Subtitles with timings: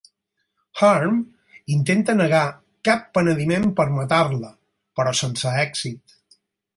[0.85, 1.17] Harm
[1.73, 2.41] intenta negar
[2.89, 4.49] cap penediment per matar-la,
[5.01, 6.17] però sense èxit.